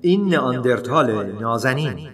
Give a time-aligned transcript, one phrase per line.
[0.00, 2.08] این نئاندرتال نازنین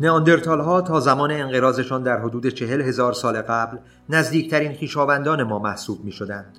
[0.00, 3.78] نئاندرتال ها تا زمان انقراضشان در حدود چهل هزار سال قبل
[4.08, 6.58] نزدیکترین خویشاوندان ما محسوب می شدند.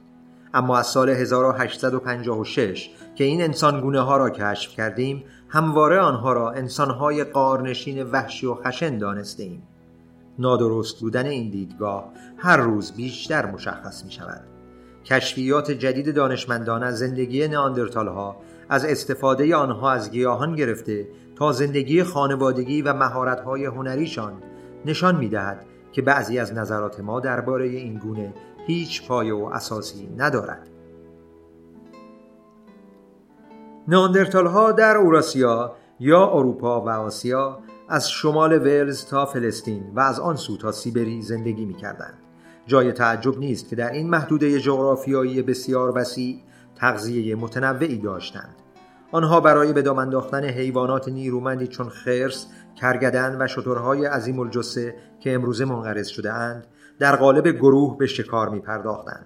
[0.54, 7.24] اما از سال 1856 که این انسانگونه ها را کشف کردیم همواره آنها را انسانهای
[7.24, 9.64] قارنشین وحشی و خشن دانسته ایم.
[10.40, 14.51] نادرست بودن این دیدگاه هر روز بیشتر مشخص می شود.
[15.06, 18.36] کشفیات جدید دانشمندان از زندگی نئاندرتال ها
[18.70, 24.34] از استفاده آنها از گیاهان گرفته تا زندگی خانوادگی و مهارت‌های هنریشان
[24.86, 28.34] نشان می‌دهد که بعضی از نظرات ما درباره این گونه
[28.68, 30.70] هیچ پایه و اساسی ندارد.
[33.88, 40.20] ناندرتال ها در اوراسیا یا اروپا و آسیا از شمال ولز تا فلسطین و از
[40.20, 42.18] آن سو تا سیبری زندگی می کردند.
[42.68, 46.40] جای تعجب نیست که در این محدوده جغرافیایی بسیار وسیع
[46.76, 48.56] تغذیه متنوعی داشتند.
[49.12, 55.34] آنها برای به دام انداختن حیوانات نیرومندی چون خرس، کرگدن و شترهای عظیم الجسه که
[55.34, 56.68] امروزه منقرض شده اند
[57.00, 59.26] در قالب گروه به شکار می پرداختند.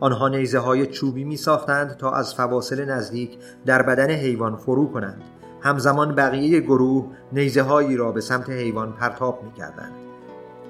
[0.00, 5.22] آنها نیزه های چوبی می ساختند تا از فواصل نزدیک در بدن حیوان فرو کنند.
[5.60, 10.09] همزمان بقیه گروه نیزه هایی را به سمت حیوان پرتاب می کردند.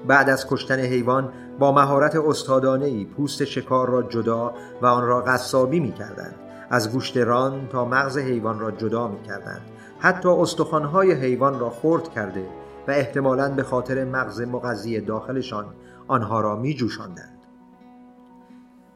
[0.07, 5.21] بعد از کشتن حیوان با مهارت استادانه ای پوست شکار را جدا و آن را
[5.21, 6.35] قصابی می کردند.
[6.69, 9.61] از گوشت ران تا مغز حیوان را جدا می کردند.
[9.99, 12.45] حتی استخوانهای حیوان را خرد کرده
[12.87, 15.65] و احتمالاً به خاطر مغز مغذی داخلشان
[16.07, 17.37] آنها را می جوشاندند.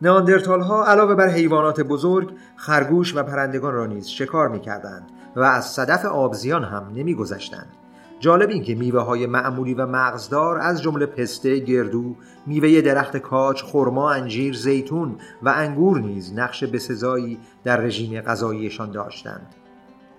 [0.02, 5.42] ناندرتال ها علاوه بر حیوانات بزرگ خرگوش و پرندگان را نیز شکار می کردند و
[5.42, 7.85] از صدف آبزیان هم نمی گذشتند.
[8.20, 13.64] جالب این که میوه های معمولی و مغزدار از جمله پسته، گردو، میوه درخت کاج،
[13.64, 19.56] خرما، انجیر، زیتون و انگور نیز نقش بسزایی در رژیم غذاییشان داشتند.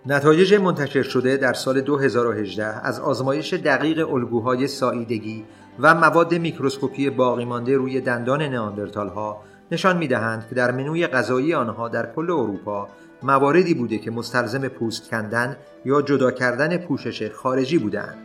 [0.07, 5.45] نتایج منتشر شده در سال 2018 از آزمایش دقیق الگوهای ساییدگی
[5.79, 11.07] و مواد میکروسکوپی باقی مانده روی دندان نئاندرتال ها نشان می دهند که در منوی
[11.07, 12.89] غذایی آنها در کل اروپا
[13.23, 18.17] مواردی بوده که مستلزم پوست کندن یا جدا کردن پوشش خارجی بودند.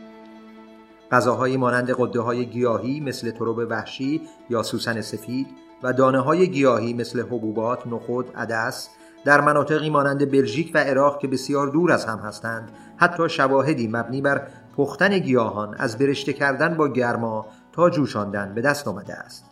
[1.12, 5.48] غذاهایی مانند قده های گیاهی مثل تروب وحشی یا سوسن سفید
[5.84, 8.90] و دانه های گیاهی مثل حبوبات، نخود، عدس
[9.26, 14.22] در مناطقی مانند بلژیک و عراق که بسیار دور از هم هستند حتی شواهدی مبنی
[14.22, 14.48] بر
[14.78, 19.51] پختن گیاهان از برشته کردن با گرما تا جوشاندن به دست آمده است.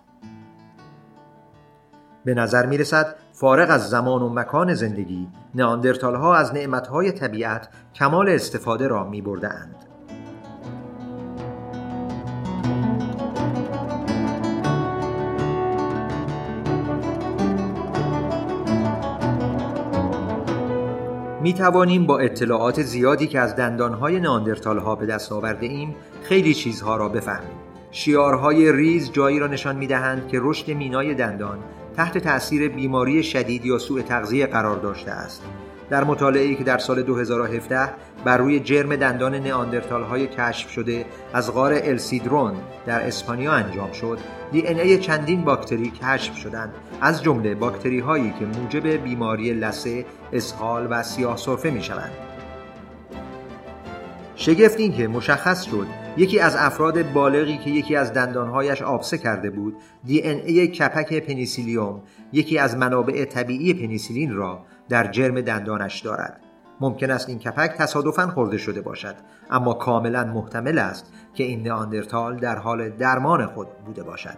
[2.26, 7.12] به نظر می رسد فارغ از زمان و مکان زندگی نئاندرتال ها از نعمت های
[7.12, 9.76] طبیعت کمال استفاده را می بردند.
[21.42, 26.54] می توانیم با اطلاعات زیادی که از دندانهای ناندرتال ها به دست آورده ایم خیلی
[26.54, 27.58] چیزها را بفهمیم.
[27.92, 31.60] شیارهای ریز جایی را نشان می دهند که رشد مینای دندان
[31.98, 35.44] تحت تأثیر بیماری شدید یا سوء تغذیه قرار داشته است.
[35.90, 37.90] در مطالعه‌ای که در سال 2017
[38.26, 42.54] بر روی جرم دندان نئاندرتال های کشف شده از غار السیدرون
[42.86, 44.20] در اسپانیا انجام شد
[44.52, 50.88] دی ای چندین باکتری کشف شدند از جمله باکتری هایی که موجب بیماری لسه، اسهال
[50.90, 52.29] و سیاه سرفه می شوند.
[54.40, 59.50] شگفت این که مشخص شد یکی از افراد بالغی که یکی از دندانهایش آبسه کرده
[59.50, 62.02] بود دی ای کپک پنیسیلیوم
[62.32, 66.40] یکی از منابع طبیعی پنیسیلین را در جرم دندانش دارد.
[66.82, 69.16] ممکن است این کپک تصادفاً خورده شده باشد
[69.50, 74.38] اما کاملا محتمل است که این نئاندرتال در حال درمان خود بوده باشد.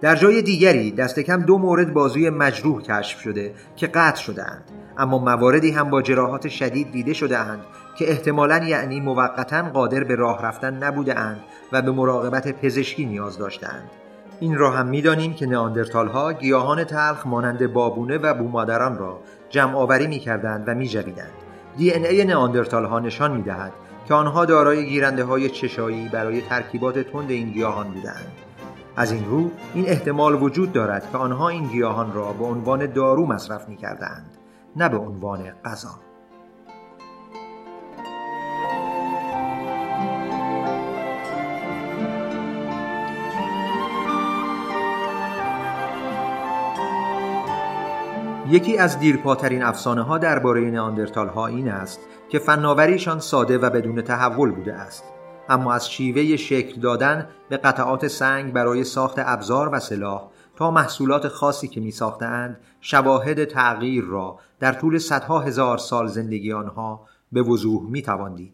[0.00, 4.64] در جای دیگری دست کم دو مورد بازوی مجروح کشف شده که قطع شده اند
[4.98, 7.60] اما مواردی هم با جراحات شدید دیده شده اند
[7.98, 11.40] که احتمالا یعنی موقتا قادر به راه رفتن نبوده اند
[11.72, 13.90] و به مراقبت پزشکی نیاز داشتند
[14.40, 19.20] این را هم می‌دانیم که نئاندرتال ها گیاهان تلخ مانند بابونه و بومادران را
[19.50, 21.32] جمع آوری می کردند و می جویدند.
[21.76, 23.72] دی ان ای نئاندرتال ها نشان می دهد
[24.08, 28.32] که آنها دارای گیرنده های چشایی برای ترکیبات تند این گیاهان بودند.
[28.96, 33.26] از این رو این احتمال وجود دارد که آنها این گیاهان را به عنوان دارو
[33.26, 34.38] مصرف می کردند
[34.76, 36.08] نه به عنوان غذا.
[48.50, 54.02] یکی از دیرپاترین افسانه ها درباره نئاندرتال ها این است که فناوریشان ساده و بدون
[54.02, 55.04] تحول بوده است
[55.48, 61.28] اما از شیوه شکل دادن به قطعات سنگ برای ساخت ابزار و سلاح تا محصولات
[61.28, 67.42] خاصی که می ساختند شواهد تغییر را در طول صدها هزار سال زندگی آنها به
[67.42, 68.52] وضوح می تواندید.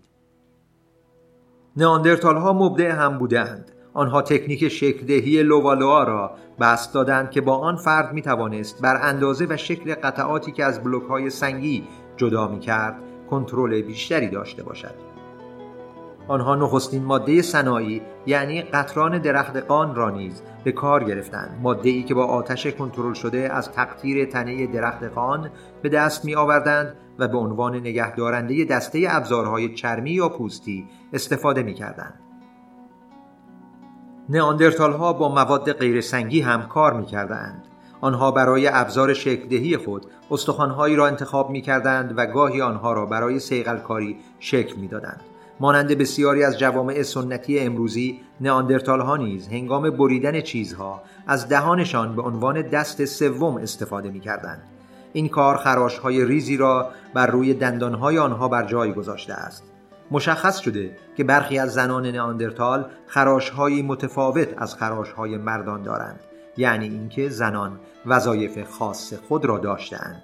[1.76, 6.30] نئاندرتال ها مبدع هم بودند آنها تکنیک شکلدهی لووالوا را
[6.60, 10.84] بست دادند که با آن فرد می توانست بر اندازه و شکل قطعاتی که از
[10.84, 12.96] بلوک های سنگی جدا می کرد
[13.30, 15.13] کنترل بیشتری داشته باشد.
[16.28, 22.02] آنها نخستین ماده صناعی یعنی قطران درخت قان را نیز به کار گرفتند ماده ای
[22.02, 25.50] که با آتش کنترل شده از تقطیر تنه درخت قان
[25.82, 31.74] به دست می آوردند و به عنوان نگهدارنده دسته ابزارهای چرمی یا پوستی استفاده می
[31.74, 32.20] کردند.
[34.28, 37.64] نئاندرتال ها با مواد غیر سنگی هم کار می کردند.
[38.00, 43.38] آنها برای ابزار شکلدهی خود استخوانهایی را انتخاب می کردند و گاهی آنها را برای
[43.38, 45.20] سیغلکاری شکل می دادند.
[45.60, 52.22] مانند بسیاری از جوامع سنتی امروزی نئاندرتال ها نیز هنگام بریدن چیزها از دهانشان به
[52.22, 54.62] عنوان دست سوم استفاده می کردند.
[55.12, 59.64] این کار خراش های ریزی را بر روی دندان های آنها بر جای گذاشته است.
[60.10, 66.20] مشخص شده که برخی از زنان نئاندرتال خراشهایی متفاوت از خراشهای مردان دارند
[66.56, 70.22] یعنی اینکه زنان وظایف خاص خود را داشتهاند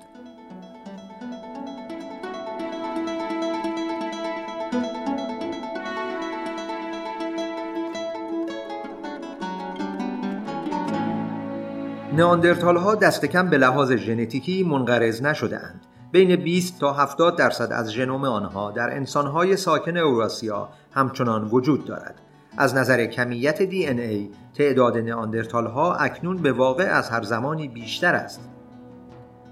[12.20, 15.80] نئاندرتال ها دست کم به لحاظ ژنتیکی منقرض نشده اند.
[16.12, 22.14] بین 20 تا 70 درصد از ژنوم آنها در انسانهای ساکن اوراسیا همچنان وجود دارد.
[22.58, 27.68] از نظر کمیت دی ان ای تعداد نئاندرتال ها اکنون به واقع از هر زمانی
[27.68, 28.40] بیشتر است.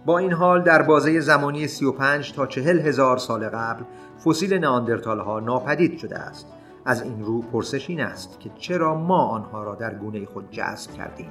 [0.06, 3.82] با این حال در بازه زمانی 35 تا 40 هزار سال قبل
[4.24, 6.46] فسیل نئاندرتال ها ناپدید شده است.
[6.84, 10.92] از این رو پرسش این است که چرا ما آنها را در گونه خود جذب
[10.92, 11.30] کردیم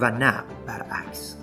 [0.00, 0.34] و نه
[0.66, 1.36] برعکس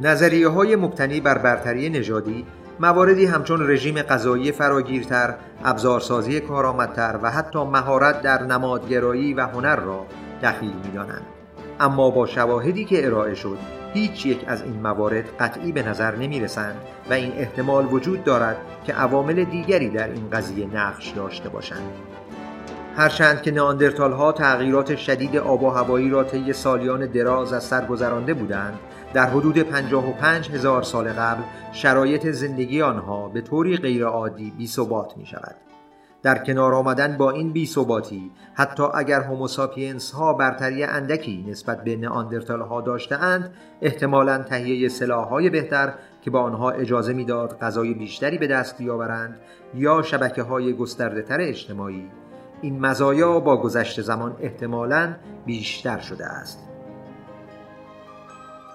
[0.00, 2.46] نظریه های مبتنی بر برتری نژادی
[2.80, 5.34] مواردی همچون رژیم غذایی فراگیرتر،
[5.64, 10.06] ابزارسازی کارآمدتر و حتی مهارت در نمادگرایی و هنر را
[10.42, 11.26] دخیل می‌دانند.
[11.80, 13.58] اما با شواهدی که ارائه شد
[13.94, 16.76] هیچ یک از این موارد قطعی به نظر نمی رسند
[17.10, 22.11] و این احتمال وجود دارد که عوامل دیگری در این قضیه نقش داشته باشند.
[22.96, 27.86] هرچند که نئاندرتال ها تغییرات شدید آب و هوایی را طی سالیان دراز از سر
[27.86, 28.78] گذرانده بودند
[29.14, 31.42] در حدود 55 هزار سال قبل
[31.72, 35.56] شرایط زندگی آنها به طوری غیرعادی بی ثبات می شود.
[36.22, 41.96] در کنار آمدن با این بی ثباتی حتی اگر هوموساپینس ها برتری اندکی نسبت به
[41.96, 48.38] نئاندرتال ها داشتهاند احتمالا تهیه سلاح های بهتر که با آنها اجازه می‌داد غذای بیشتری
[48.38, 49.40] به دست بیاورند
[49.74, 52.10] یا شبکه های گسترده تر اجتماعی
[52.62, 55.14] این مزایا با گذشت زمان احتمالاً
[55.46, 56.58] بیشتر شده است.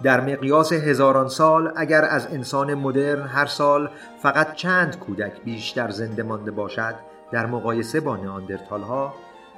[0.04, 3.90] در مقیاس هزاران سال اگر از انسان مدرن هر سال
[4.22, 6.96] فقط چند کودک بیشتر زنده مانده باشد
[7.32, 9.14] در مقایسه با نئاندرتال ها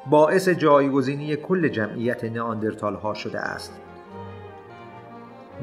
[0.09, 3.73] باعث جایگزینی کل جمعیت نئاندرتال ها شده است.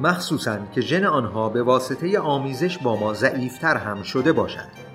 [0.03, 4.86] مخصوصا که ژن آنها به واسطه آمیزش با ما ضعیفتر هم شده باشد.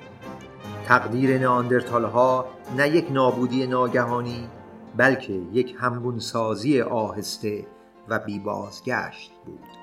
[0.91, 2.45] تقدیر نئاندرتال ها
[2.77, 4.49] نه یک نابودی ناگهانی
[4.97, 7.67] بلکه یک همگونسازی آهسته
[8.07, 9.80] و بیبازگشت بود.